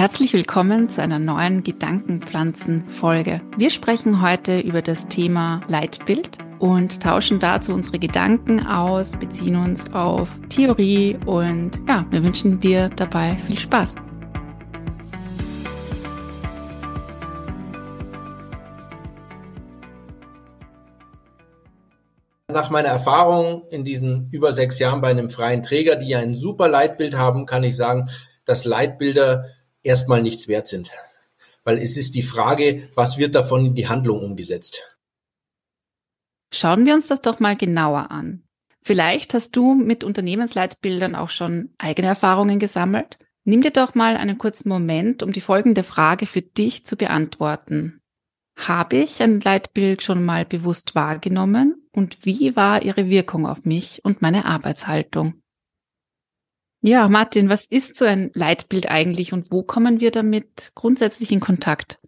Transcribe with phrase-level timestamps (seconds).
[0.00, 3.42] Herzlich willkommen zu einer neuen Gedankenpflanzen-Folge.
[3.58, 9.92] Wir sprechen heute über das Thema Leitbild und tauschen dazu unsere Gedanken aus, beziehen uns
[9.92, 13.94] auf Theorie und ja, wir wünschen dir dabei viel Spaß.
[22.48, 26.36] Nach meiner Erfahrung in diesen über sechs Jahren bei einem freien Träger, die ja ein
[26.36, 28.08] super Leitbild haben, kann ich sagen,
[28.46, 29.44] dass Leitbilder
[29.82, 30.90] erstmal nichts wert sind.
[31.64, 34.96] Weil es ist die Frage, was wird davon in die Handlung umgesetzt?
[36.52, 38.42] Schauen wir uns das doch mal genauer an.
[38.80, 43.18] Vielleicht hast du mit Unternehmensleitbildern auch schon eigene Erfahrungen gesammelt.
[43.44, 48.00] Nimm dir doch mal einen kurzen Moment, um die folgende Frage für dich zu beantworten.
[48.56, 54.04] Habe ich ein Leitbild schon mal bewusst wahrgenommen und wie war ihre Wirkung auf mich
[54.04, 55.39] und meine Arbeitshaltung?
[56.82, 61.40] Ja, Martin, was ist so ein Leitbild eigentlich und wo kommen wir damit grundsätzlich in
[61.40, 61.98] Kontakt?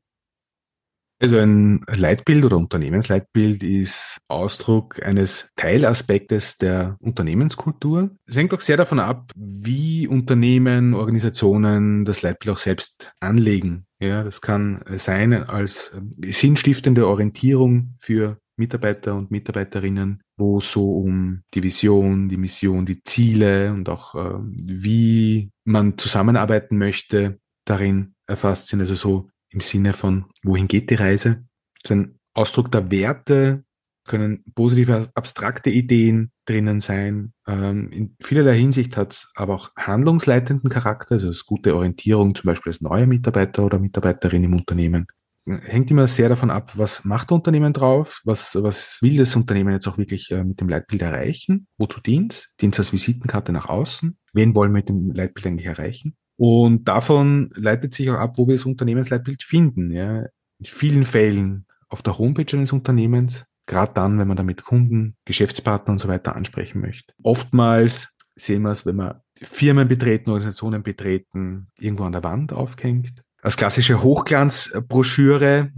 [1.23, 8.11] Also ein Leitbild oder Unternehmensleitbild ist Ausdruck eines Teilaspektes der Unternehmenskultur.
[8.27, 13.87] Es hängt auch sehr davon ab, wie Unternehmen, Organisationen das Leitbild auch selbst anlegen.
[14.01, 15.93] Ja, das kann sein als
[16.23, 23.03] sinnstiftende Orientierung für Mitarbeiter und Mitarbeiterinnen, wo es so um die Vision, die Mission, die
[23.05, 28.81] Ziele und auch äh, wie man zusammenarbeiten möchte, darin erfasst sind.
[28.81, 31.45] Also so im Sinne von, wohin geht die Reise?
[31.83, 33.65] Das ist ein Ausdruck der Werte,
[34.05, 37.33] können positive, abstrakte Ideen drinnen sein.
[37.47, 42.49] Ähm, in vielerlei Hinsicht hat es aber auch handlungsleitenden Charakter, also als gute Orientierung, zum
[42.49, 45.07] Beispiel als neuer Mitarbeiter oder Mitarbeiterin im Unternehmen
[45.47, 49.73] hängt immer sehr davon ab, was macht das Unternehmen drauf, was, was will das Unternehmen
[49.73, 54.17] jetzt auch wirklich äh, mit dem Leitbild erreichen, wozu dient dient als Visitenkarte nach außen,
[54.33, 56.17] wen wollen wir mit dem Leitbild eigentlich erreichen.
[56.37, 59.91] Und davon leitet sich auch ab, wo wir das Unternehmensleitbild finden.
[59.91, 60.25] Ja.
[60.59, 65.93] In vielen Fällen auf der Homepage eines Unternehmens, gerade dann, wenn man damit Kunden, Geschäftspartner
[65.93, 67.13] und so weiter ansprechen möchte.
[67.23, 73.23] Oftmals sehen wir es, wenn wir Firmen betreten, Organisationen betreten, irgendwo an der Wand aufgehängt
[73.43, 75.73] als klassische Hochglanzbroschüre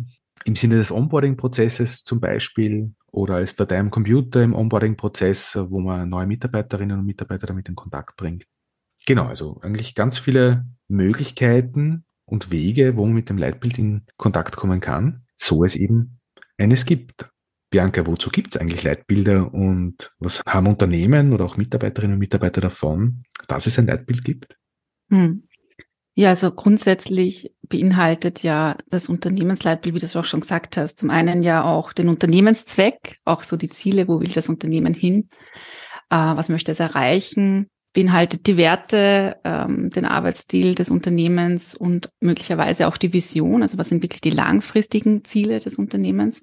[0.45, 6.09] im Sinne des Onboarding-Prozesses zum Beispiel oder als Datei am Computer im Onboarding-Prozess, wo man
[6.09, 8.45] neue Mitarbeiterinnen und Mitarbeiter damit in Kontakt bringt.
[9.07, 14.57] Genau, also eigentlich ganz viele Möglichkeiten und Wege, wo man mit dem Leitbild in Kontakt
[14.57, 16.21] kommen kann, so es eben
[16.59, 17.31] eines gibt.
[17.71, 22.61] Bianca, wozu gibt es eigentlich Leitbilder und was haben Unternehmen oder auch Mitarbeiterinnen und Mitarbeiter
[22.61, 24.57] davon, dass es ein Leitbild gibt?
[25.11, 25.49] Hm.
[26.17, 31.11] Ja, also grundsätzlich beinhaltet ja das Unternehmensleitbild, wie du es auch schon gesagt hast, zum
[31.11, 35.29] einen ja auch den Unternehmenszweck, auch so die Ziele, wo will das Unternehmen hin,
[36.11, 37.67] äh, was möchte es erreichen.
[37.95, 43.89] Beinhaltet die Werte, ähm, den Arbeitsstil des Unternehmens und möglicherweise auch die Vision, also was
[43.89, 46.41] sind wirklich die langfristigen Ziele des Unternehmens.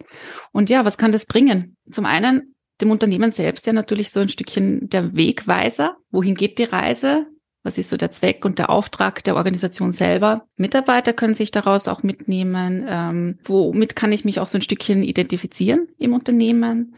[0.52, 1.78] Und ja, was kann das bringen?
[1.90, 5.98] Zum einen dem Unternehmen selbst ja natürlich so ein Stückchen der Wegweiser.
[6.10, 7.26] Wohin geht die Reise?
[7.64, 10.48] Was ist so der Zweck und der Auftrag der Organisation selber?
[10.58, 12.86] Mitarbeiter können sich daraus auch mitnehmen.
[12.88, 16.96] Ähm, womit kann ich mich auch so ein Stückchen identifizieren im Unternehmen?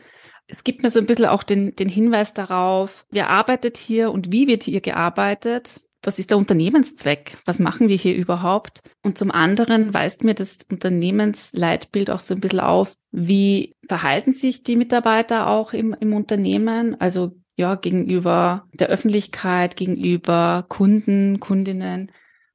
[0.47, 4.31] Es gibt mir so ein bisschen auch den, den Hinweis darauf, wer arbeitet hier und
[4.31, 5.81] wie wird hier gearbeitet?
[6.03, 7.37] Was ist der Unternehmenszweck?
[7.45, 8.81] Was machen wir hier überhaupt?
[9.03, 14.63] Und zum anderen weist mir das Unternehmensleitbild auch so ein bisschen auf, wie verhalten sich
[14.63, 16.99] die Mitarbeiter auch im, im Unternehmen?
[16.99, 22.11] Also ja, gegenüber der Öffentlichkeit, gegenüber Kunden, Kundinnen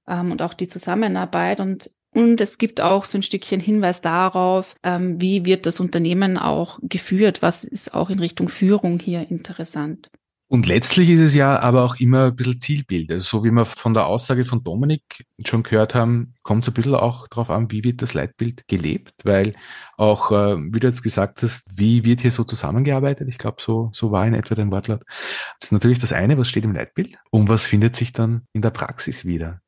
[0.07, 1.61] ähm, und auch die Zusammenarbeit.
[1.61, 6.37] Und, und es gibt auch so ein Stückchen Hinweis darauf, ähm, wie wird das Unternehmen
[6.37, 10.11] auch geführt, was ist auch in Richtung Führung hier interessant.
[10.51, 13.13] Und letztlich ist es ja aber auch immer ein bisschen Zielbild.
[13.13, 16.75] Also so wie wir von der Aussage von Dominik schon gehört haben, kommt es ein
[16.75, 19.53] bisschen auch darauf an, wie wird das Leitbild gelebt, weil
[19.99, 23.29] auch, äh, wie du jetzt gesagt hast, wie wird hier so zusammengearbeitet?
[23.29, 25.03] Ich glaube, so, so war in etwa dein Wortlaut.
[25.61, 28.63] Das ist natürlich das eine, was steht im Leitbild und was findet sich dann in
[28.63, 29.61] der Praxis wieder.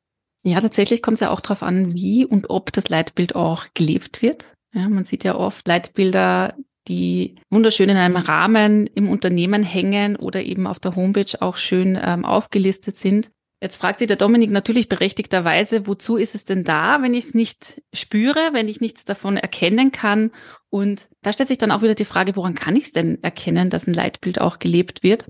[0.43, 4.23] Ja, tatsächlich kommt es ja auch darauf an, wie und ob das Leitbild auch gelebt
[4.23, 4.45] wird.
[4.73, 6.55] Ja, man sieht ja oft Leitbilder,
[6.87, 11.99] die wunderschön in einem Rahmen im Unternehmen hängen oder eben auf der Homepage auch schön
[12.01, 13.29] ähm, aufgelistet sind.
[13.61, 17.33] Jetzt fragt sich der Dominik natürlich berechtigterweise, wozu ist es denn da, wenn ich es
[17.35, 20.31] nicht spüre, wenn ich nichts davon erkennen kann?
[20.71, 23.69] Und da stellt sich dann auch wieder die Frage, woran kann ich es denn erkennen,
[23.69, 25.27] dass ein Leitbild auch gelebt wird?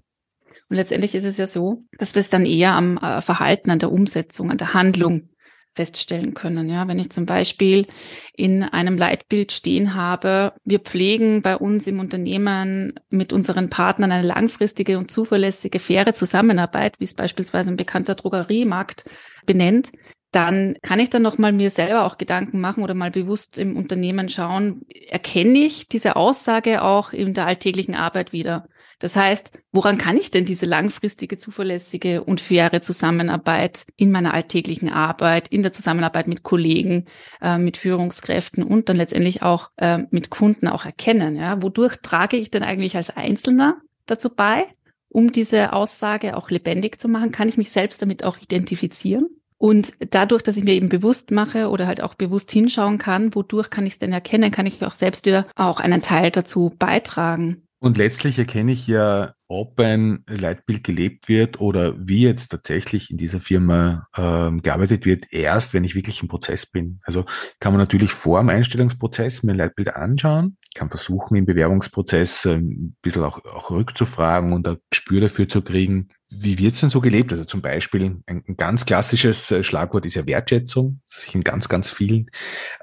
[0.70, 3.80] Und letztendlich ist es ja so, dass wir es dann eher am äh, Verhalten, an
[3.80, 5.28] der Umsetzung, an der Handlung
[5.74, 6.70] feststellen können.
[6.70, 7.88] Ja, wenn ich zum Beispiel
[8.34, 14.28] in einem Leitbild stehen habe, wir pflegen bei uns im Unternehmen mit unseren Partnern eine
[14.28, 19.06] langfristige und zuverlässige, faire Zusammenarbeit, wie es beispielsweise ein bekannter Drogeriemarkt
[19.46, 19.92] benennt,
[20.32, 24.30] dann kann ich dann nochmal mir selber auch Gedanken machen oder mal bewusst im Unternehmen
[24.30, 28.68] schauen, erkenne ich diese Aussage auch in der alltäglichen Arbeit wieder?
[29.02, 34.90] Das heißt, woran kann ich denn diese langfristige, zuverlässige und faire Zusammenarbeit in meiner alltäglichen
[34.90, 37.06] Arbeit, in der Zusammenarbeit mit Kollegen,
[37.42, 41.36] äh, mit Führungskräften und dann letztendlich auch äh, mit Kunden auch erkennen?
[41.36, 41.64] Ja?
[41.64, 44.68] Wodurch trage ich denn eigentlich als Einzelner dazu bei,
[45.10, 47.32] um diese Aussage auch lebendig zu machen?
[47.32, 49.30] Kann ich mich selbst damit auch identifizieren?
[49.58, 53.72] Und dadurch, dass ich mir eben bewusst mache oder halt auch bewusst hinschauen kann, wodurch
[53.72, 57.64] kann ich es denn erkennen, kann ich auch selbst wieder auch einen Teil dazu beitragen.
[57.84, 63.18] Und letztlich erkenne ich ja, ob ein Leitbild gelebt wird oder wie jetzt tatsächlich in
[63.18, 67.00] dieser Firma ähm, gearbeitet wird, erst wenn ich wirklich im Prozess bin.
[67.02, 67.26] Also
[67.60, 72.70] kann man natürlich vor dem Einstellungsprozess mir ein Leitbild anschauen, kann versuchen, im Bewerbungsprozess ähm,
[72.70, 77.02] ein bisschen auch, auch rückzufragen und ein Gespür dafür zu kriegen, wie wird's denn so
[77.02, 77.32] gelebt?
[77.32, 81.44] Also zum Beispiel ein, ein ganz klassisches äh, Schlagwort ist ja Wertschätzung, das sich in
[81.44, 82.30] ganz, ganz vielen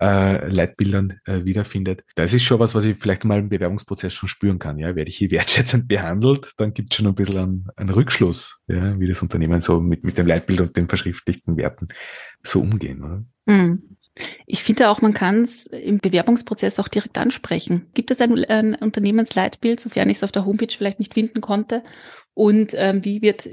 [0.00, 2.04] äh, Leitbildern äh, wiederfindet.
[2.14, 4.78] Das ist schon was, was ich vielleicht mal im Bewerbungsprozess schon spüren kann.
[4.78, 8.60] Ja, werde ich hier wertschätzend behandelt, dann gibt es schon ein bisschen einen, einen Rückschluss,
[8.66, 11.88] ja, wie das Unternehmen so mit, mit dem Leitbild und den verschriftlichten Werten
[12.42, 13.02] so umgehen.
[13.02, 13.24] Oder?
[13.46, 13.96] Mhm.
[14.46, 17.86] Ich finde auch, man kann es im Bewerbungsprozess auch direkt ansprechen.
[17.94, 21.82] Gibt es ein, ein Unternehmensleitbild, sofern ich es auf der Homepage vielleicht nicht finden konnte?
[22.34, 23.48] Und ähm, wie wird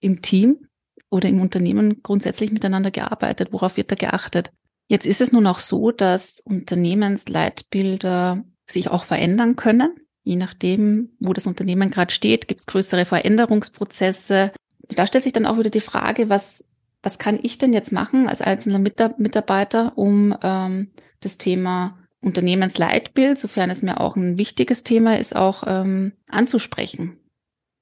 [0.00, 0.68] im Team
[1.10, 3.48] oder im Unternehmen grundsätzlich miteinander gearbeitet?
[3.52, 4.52] Worauf wird da geachtet?
[4.88, 9.94] Jetzt ist es nun auch so, dass Unternehmensleitbilder sich auch verändern können.
[10.24, 14.52] Je nachdem, wo das Unternehmen gerade steht, gibt es größere Veränderungsprozesse.
[14.88, 16.64] Da stellt sich dann auch wieder die Frage, was
[17.02, 20.90] was kann ich denn jetzt machen als einzelner Mitarbeiter, um ähm,
[21.20, 27.18] das Thema Unternehmensleitbild, sofern es mir auch ein wichtiges Thema ist, auch ähm, anzusprechen.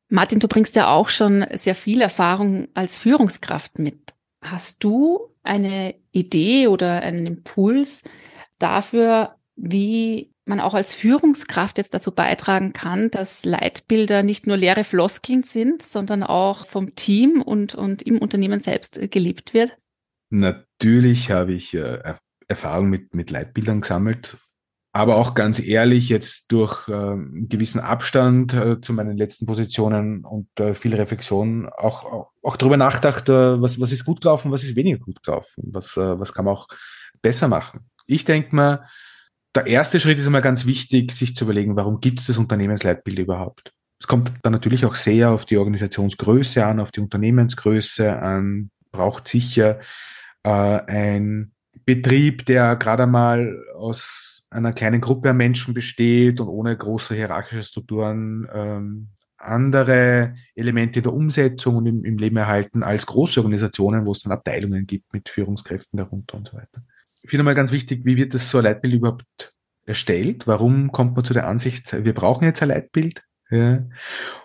[0.08, 4.14] Martin, du bringst ja auch schon sehr viel Erfahrung als Führungskraft mit.
[4.40, 8.02] Hast du eine Idee oder einen Impuls
[8.58, 14.84] dafür, wie man auch als Führungskraft jetzt dazu beitragen kann, dass Leitbilder nicht nur leere
[14.84, 19.76] Floskeln sind, sondern auch vom Team und, und im Unternehmen selbst gelebt wird?
[20.28, 22.14] Natürlich habe ich äh,
[22.46, 24.36] Erfahrung mit, mit Leitbildern gesammelt,
[24.92, 30.24] aber auch ganz ehrlich jetzt durch äh, einen gewissen Abstand äh, zu meinen letzten Positionen
[30.24, 34.64] und äh, viel Reflexion auch, auch, darüber nachgedacht, äh, was, was ist gut gelaufen, was
[34.64, 36.68] ist weniger gut gelaufen, was, äh, was kann man auch
[37.22, 37.88] besser machen.
[38.06, 38.88] Ich denke mal,
[39.54, 43.18] der erste Schritt ist immer ganz wichtig, sich zu überlegen, warum gibt es das Unternehmensleitbild
[43.18, 43.72] überhaupt?
[43.98, 49.28] Es kommt dann natürlich auch sehr auf die Organisationsgröße an, auf die Unternehmensgröße an, braucht
[49.28, 49.80] sicher
[50.42, 51.52] äh, ein
[51.84, 57.62] Betrieb, der gerade mal aus einer kleinen Gruppe an Menschen besteht und ohne große hierarchische
[57.62, 64.12] Strukturen ähm, andere Elemente der Umsetzung und im, im Leben erhalten als große Organisationen, wo
[64.12, 66.82] es dann Abteilungen gibt mit Führungskräften darunter und so weiter
[67.30, 69.54] finde mal ganz wichtig, wie wird das so ein Leitbild überhaupt
[69.86, 70.46] erstellt?
[70.46, 73.22] Warum kommt man zu der Ansicht, wir brauchen jetzt ein Leitbild?
[73.50, 73.84] Ja.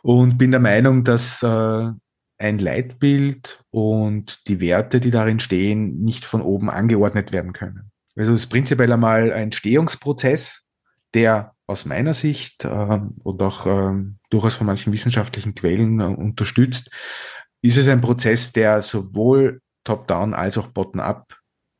[0.01, 1.89] Und bin der Meinung, dass äh,
[2.37, 7.91] ein Leitbild und die Werte, die darin stehen, nicht von oben angeordnet werden können.
[8.15, 10.67] Also es ist prinzipiell einmal ein Entstehungsprozess,
[11.13, 16.89] der aus meiner Sicht äh, und auch äh, durchaus von manchen wissenschaftlichen Quellen äh, unterstützt,
[17.61, 21.35] ist es ein Prozess, der sowohl top-down als auch bottom-up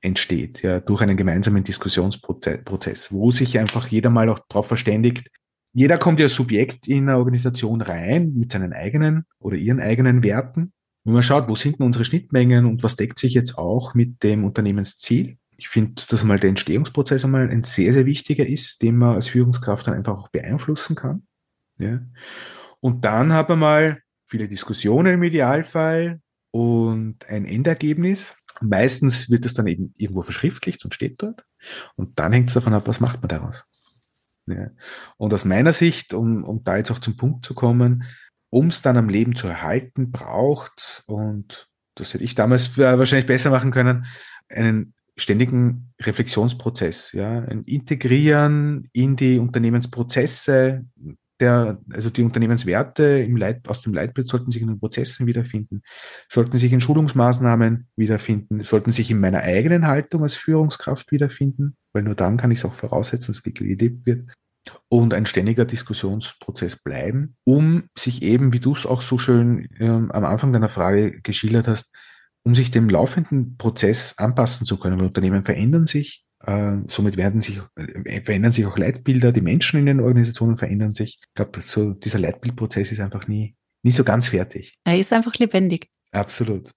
[0.06, 5.30] entsteht, ja, durch einen gemeinsamen Diskussionsprozess, wo sich einfach jeder mal auch darauf verständigt,
[5.74, 10.72] jeder kommt ja Subjekt in eine Organisation rein mit seinen eigenen oder ihren eigenen Werten.
[11.04, 14.24] Wenn man schaut, wo sind denn unsere Schnittmengen und was deckt sich jetzt auch mit
[14.24, 15.38] dem Unternehmensziel?
[15.58, 19.28] Ich finde, dass mal der Entstehungsprozess einmal ein sehr, sehr wichtiger ist, den man als
[19.28, 21.28] Führungskraft dann einfach auch beeinflussen kann.
[21.78, 22.00] Ja.
[22.80, 28.38] Und dann man mal viele Diskussionen im Idealfall und ein Endergebnis,
[28.70, 31.46] Meistens wird es dann eben irgendwo verschriftlicht und steht dort.
[31.96, 33.66] Und dann hängt es davon ab, was macht man daraus.
[34.48, 34.70] Ja.
[35.18, 38.04] Und aus meiner Sicht, um, um da jetzt auch zum Punkt zu kommen,
[38.50, 43.50] um es dann am Leben zu erhalten, braucht, und das hätte ich damals wahrscheinlich besser
[43.50, 44.06] machen können,
[44.50, 50.86] einen ständigen Reflexionsprozess, ja, ein Integrieren in die Unternehmensprozesse,
[51.40, 55.82] der, also die Unternehmenswerte im Leit, aus dem Leitbild sollten sich in den Prozessen wiederfinden,
[56.30, 62.04] sollten sich in Schulungsmaßnahmen wiederfinden, sollten sich in meiner eigenen Haltung als Führungskraft wiederfinden, weil
[62.04, 64.30] nur dann kann ich es auch voraussetzen, dass gelebt wird
[64.90, 70.12] und ein ständiger Diskussionsprozess bleiben, um sich eben, wie du es auch so schön ähm,
[70.12, 71.94] am Anfang deiner Frage geschildert hast,
[72.44, 75.02] um sich dem laufenden Prozess anpassen zu können.
[75.02, 79.86] Unternehmen verändern sich, äh, somit werden sich, äh, verändern sich auch Leitbilder, die Menschen in
[79.86, 81.20] den Organisationen verändern sich.
[81.22, 84.76] Ich glaube, so dieser Leitbildprozess ist einfach nie, nie so ganz fertig.
[84.84, 85.90] Er ist einfach lebendig.
[86.12, 86.72] Absolut.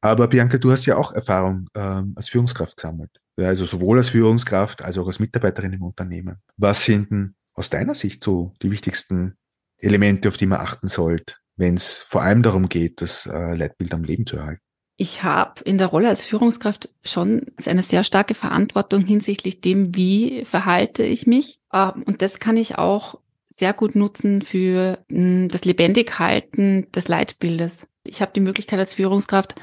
[0.00, 3.10] Aber Bianca, du hast ja auch Erfahrung ähm, als Führungskraft gesammelt.
[3.38, 6.36] Ja, also sowohl als Führungskraft als auch als Mitarbeiterin im Unternehmen.
[6.56, 9.36] Was sind denn aus deiner Sicht so die wichtigsten
[9.78, 13.92] Elemente, auf die man achten sollte, wenn es vor allem darum geht, das äh, Leitbild
[13.92, 14.62] am Leben zu erhalten?
[15.02, 20.44] Ich habe in der Rolle als Führungskraft schon eine sehr starke Verantwortung hinsichtlich dem, wie
[20.44, 21.58] verhalte ich mich.
[21.72, 27.86] Ähm, und das kann ich auch sehr gut nutzen für hm, das Lebendighalten des Leitbildes.
[28.06, 29.54] Ich habe die Möglichkeit als Führungskraft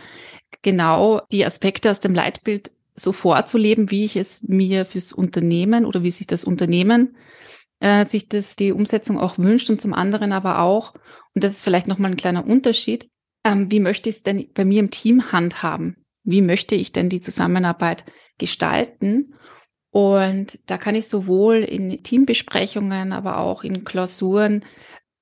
[0.63, 6.01] genau die Aspekte aus dem Leitbild so vorzuleben, wie ich es mir fürs Unternehmen oder
[6.01, 7.15] wie sich das Unternehmen
[7.79, 10.96] äh, sich das die Umsetzung auch wünscht und zum anderen aber auch,
[11.36, 13.08] und das ist vielleicht nochmal ein kleiner Unterschied,
[13.48, 15.96] ähm, wie möchte ich es denn bei mir im Team handhaben?
[16.24, 18.06] Wie möchte ich denn die Zusammenarbeit
[18.38, 19.34] gestalten?
[19.89, 24.66] Und da kann ich sowohl in Teambesprechungen, aber auch in Klausuren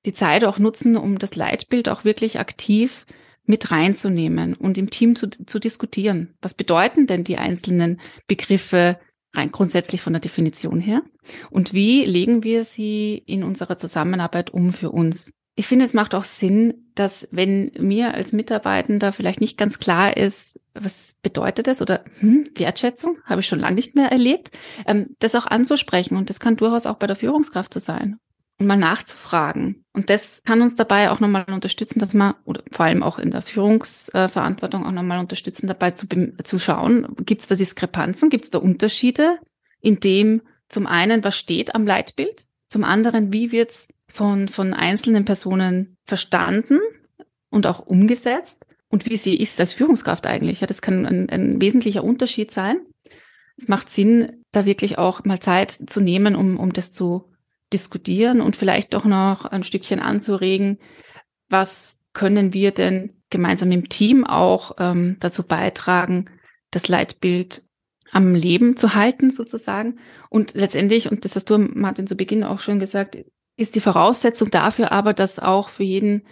[0.04, 3.06] die Zeit auch nutzen, um das Leitbild auch wirklich aktiv
[3.44, 6.34] mit reinzunehmen und im Team zu, zu diskutieren.
[6.42, 8.98] Was bedeuten denn die einzelnen Begriffe
[9.34, 11.02] rein grundsätzlich von der Definition her?
[11.50, 15.30] Und wie legen wir sie in unserer Zusammenarbeit um für uns?
[15.58, 20.16] Ich finde, es macht auch Sinn, dass wenn mir als Mitarbeitender vielleicht nicht ganz klar
[20.16, 24.50] ist, was bedeutet das oder hm, Wertschätzung, habe ich schon lange nicht mehr erlebt,
[24.86, 26.16] ähm, das auch anzusprechen.
[26.16, 28.18] Und das kann durchaus auch bei der Führungskraft so sein.
[28.58, 29.84] Und mal nachzufragen.
[29.94, 33.30] Und das kann uns dabei auch nochmal unterstützen, dass man, oder vor allem auch in
[33.30, 36.06] der Führungsverantwortung auch nochmal unterstützen, dabei zu,
[36.42, 39.38] zu schauen, gibt es da Diskrepanzen, gibt es da Unterschiede,
[39.80, 45.24] in dem zum einen, was steht am Leitbild, zum anderen, wie wird's von, von einzelnen
[45.24, 46.80] Personen verstanden
[47.50, 50.60] und auch umgesetzt und wie sie ist als Führungskraft eigentlich.
[50.60, 52.78] Ja, das kann ein, ein wesentlicher Unterschied sein.
[53.56, 57.30] Es macht Sinn, da wirklich auch mal Zeit zu nehmen, um, um das zu
[57.72, 60.78] diskutieren und vielleicht doch noch ein Stückchen anzuregen,
[61.48, 66.30] was können wir denn gemeinsam im Team auch ähm, dazu beitragen,
[66.70, 67.62] das Leitbild
[68.12, 69.98] am Leben zu halten sozusagen.
[70.30, 73.18] Und letztendlich, und das hast du, Martin, zu Beginn auch schon gesagt,
[73.56, 76.26] ist die Voraussetzung dafür aber, dass auch für jeden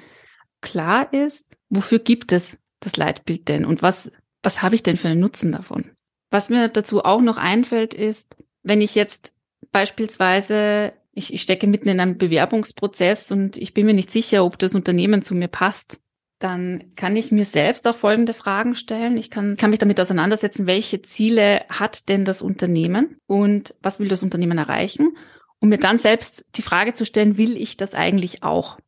[0.60, 4.12] klar ist, wofür gibt es das Leitbild denn und was,
[4.42, 5.90] was habe ich denn für einen Nutzen davon?
[6.30, 9.36] Was mir dazu auch noch einfällt, ist, wenn ich jetzt
[9.72, 14.58] beispielsweise, ich, ich stecke mitten in einem Bewerbungsprozess und ich bin mir nicht sicher, ob
[14.58, 16.00] das Unternehmen zu mir passt,
[16.40, 19.16] dann kann ich mir selbst auch folgende Fragen stellen.
[19.16, 24.08] Ich kann, kann mich damit auseinandersetzen, welche Ziele hat denn das Unternehmen und was will
[24.08, 25.16] das Unternehmen erreichen?
[25.60, 28.78] Um mir dann selbst die Frage zu stellen, will ich das eigentlich auch?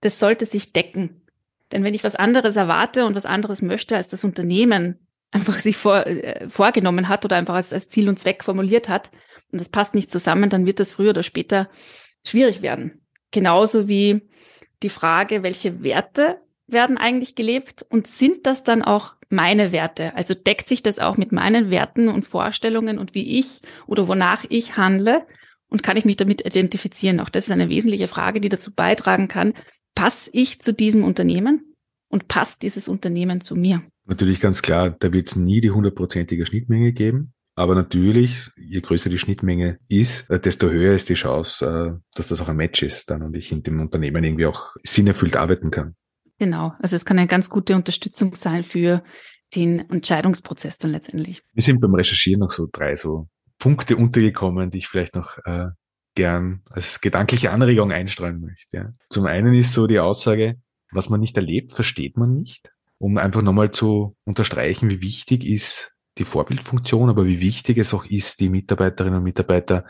[0.00, 1.22] Das sollte sich decken.
[1.72, 4.98] Denn wenn ich was anderes erwarte und was anderes möchte, als das Unternehmen
[5.30, 9.10] einfach sich vor, äh, vorgenommen hat oder einfach als, als Ziel und Zweck formuliert hat,
[9.52, 11.68] und das passt nicht zusammen, dann wird das früher oder später
[12.24, 13.00] schwierig werden.
[13.30, 14.28] Genauso wie
[14.82, 20.14] die Frage, welche Werte werden eigentlich gelebt und sind das dann auch meine Werte?
[20.14, 24.44] Also deckt sich das auch mit meinen Werten und Vorstellungen und wie ich oder wonach
[24.48, 25.26] ich handle?
[25.70, 27.20] Und kann ich mich damit identifizieren?
[27.20, 29.54] Auch das ist eine wesentliche Frage, die dazu beitragen kann,
[29.94, 31.74] passe ich zu diesem Unternehmen
[32.08, 33.82] und passt dieses Unternehmen zu mir?
[34.06, 37.32] Natürlich ganz klar, da wird es nie die hundertprozentige Schnittmenge geben.
[37.54, 42.28] Aber natürlich, je größer die Schnittmenge ist, äh, desto höher ist die Chance, äh, dass
[42.28, 45.70] das auch ein Match ist dann und ich in dem Unternehmen irgendwie auch sinnerfüllt arbeiten
[45.70, 45.94] kann.
[46.38, 49.04] Genau, also es kann eine ganz gute Unterstützung sein für
[49.54, 51.42] den Entscheidungsprozess dann letztendlich.
[51.52, 53.28] Wir sind beim Recherchieren noch so drei so
[53.60, 55.68] Punkte untergekommen, die ich vielleicht noch äh,
[56.16, 58.76] gern als gedankliche Anregung einstreuen möchte.
[58.76, 58.92] Ja.
[59.08, 60.56] Zum einen ist so die Aussage,
[60.90, 62.72] was man nicht erlebt, versteht man nicht.
[62.98, 68.04] Um einfach nochmal zu unterstreichen, wie wichtig ist die Vorbildfunktion, aber wie wichtig es auch
[68.04, 69.86] ist, die Mitarbeiterinnen und Mitarbeiter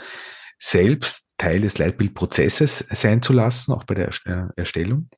[0.59, 5.09] selbst Teil des Leitbildprozesses sein zu lassen, auch bei der äh, Erstellung.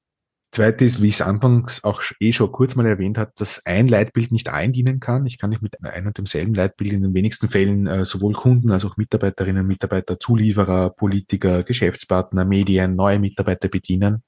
[0.52, 3.88] Zweite ist, wie ich es anfangs auch eh schon kurz mal erwähnt habe, dass ein
[3.88, 5.25] Leitbild nicht allen dienen kann.
[5.25, 8.71] Ich kann nicht mit einem und demselben Leitbild in den wenigsten Fällen äh, sowohl Kunden
[8.71, 14.25] als auch Mitarbeiterinnen, Mitarbeiter, Zulieferer, Politiker, Geschäftspartner, Medien, neue Mitarbeiter bedienen.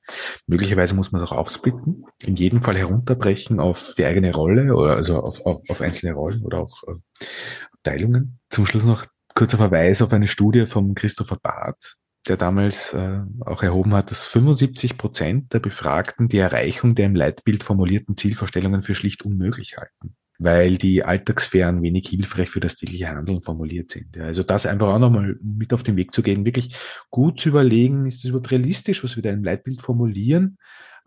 [0.46, 4.96] Möglicherweise muss man es auch aufsplitten, in jedem Fall herunterbrechen auf die eigene Rolle, oder
[4.96, 7.26] also auf, auf, auf einzelne Rollen oder auch äh,
[7.72, 8.38] Abteilungen.
[8.48, 9.04] Zum Schluss noch
[9.34, 11.96] kurzer Verweis auf eine Studie von Christopher Barth,
[12.28, 17.14] der damals äh, auch erhoben hat, dass 75 Prozent der Befragten die Erreichung der im
[17.14, 23.08] Leitbild formulierten Zielvorstellungen für schlicht unmöglich halten, weil die Alltagssphären wenig hilfreich für das tägliche
[23.08, 24.16] Handeln formuliert sind.
[24.16, 26.74] Ja, also das einfach auch nochmal mit auf den Weg zu gehen, wirklich
[27.10, 30.56] gut zu überlegen, ist das überhaupt realistisch, was wir da im Leitbild formulieren?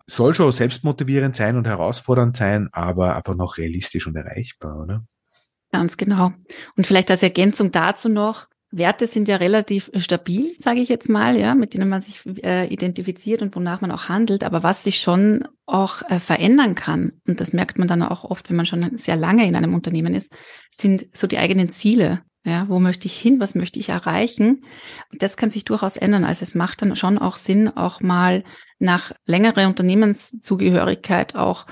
[0.06, 5.06] Soll schon selbstmotivierend sein und herausfordernd sein, aber einfach noch realistisch und erreichbar, oder?
[5.72, 6.32] Ganz genau.
[6.78, 11.38] Und vielleicht als Ergänzung dazu noch, Werte sind ja relativ stabil, sage ich jetzt mal,
[11.38, 14.44] ja, mit denen man sich äh, identifiziert und wonach man auch handelt.
[14.44, 18.50] Aber was sich schon auch äh, verändern kann, und das merkt man dann auch oft,
[18.50, 20.34] wenn man schon sehr lange in einem Unternehmen ist,
[20.70, 22.22] sind so die eigenen Ziele.
[22.44, 23.40] Ja, wo möchte ich hin?
[23.40, 24.64] Was möchte ich erreichen?
[25.12, 26.24] Das kann sich durchaus ändern.
[26.24, 28.46] Also es macht dann schon auch Sinn, auch mal
[28.80, 31.66] nach längerer Unternehmenszugehörigkeit auch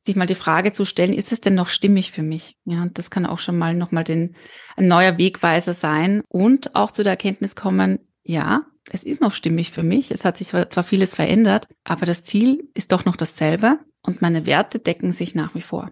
[0.00, 2.56] sich mal die Frage zu stellen, ist es denn noch stimmig für mich?
[2.64, 4.34] Ja, und das kann auch schon mal nochmal den,
[4.76, 9.70] ein neuer Wegweiser sein und auch zu der Erkenntnis kommen, ja, es ist noch stimmig
[9.70, 10.10] für mich.
[10.10, 14.46] Es hat sich zwar vieles verändert, aber das Ziel ist doch noch dasselbe und meine
[14.46, 15.90] Werte decken sich nach wie vor.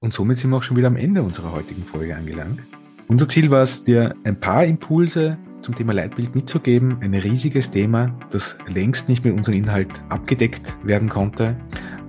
[0.00, 2.60] Und somit sind wir auch schon wieder am Ende unserer heutigen Folge angelangt.
[3.08, 6.98] Unser Ziel war es, dir ein paar Impulse zum Thema Leitbild mitzugeben.
[7.02, 11.56] Ein riesiges Thema, das längst nicht mit unserem Inhalt abgedeckt werden konnte.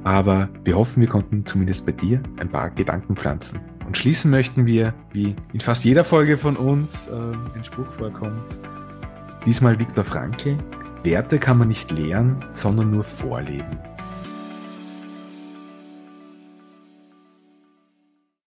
[0.04, 3.60] Aber wir hoffen, wir konnten zumindest bei dir ein paar Gedanken pflanzen.
[3.86, 8.42] Und schließen möchten wir, wie in fast jeder Folge von uns äh, ein Spruch vorkommt,
[9.46, 10.58] diesmal Viktor Frankl,
[11.04, 13.78] Werte kann man nicht lehren, sondern nur vorleben.